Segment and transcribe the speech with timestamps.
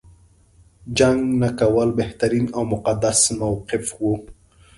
[0.97, 4.03] جنګ نه کول بهترین او مقدس موقف و.